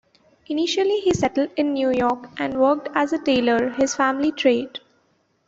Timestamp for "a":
3.13-3.23